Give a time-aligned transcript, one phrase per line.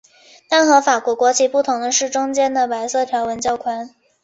[0.49, 3.93] 但和法国国旗不同的是中间的白色条纹较宽。